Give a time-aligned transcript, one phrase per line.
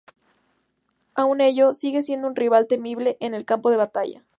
[1.13, 4.23] Aun ello, sigue siendo un rival temible en el campo de batalla.